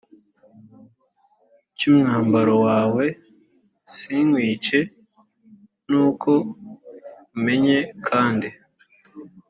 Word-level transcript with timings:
cy 1.77 1.83
umwambaro 1.91 2.55
wawe 2.67 3.05
sinkwice 3.95 4.77
nuko 5.89 6.31
umenye 7.35 7.77
kandi 8.07 8.49